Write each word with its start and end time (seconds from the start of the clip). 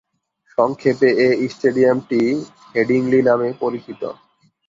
সংক্ষেপে 0.57 1.09
এ 1.25 1.27
স্টেডিয়ামটি 1.47 2.21
হেডিংলি 2.73 3.19
নামে 3.21 3.49
পরিচিত। 3.59 4.01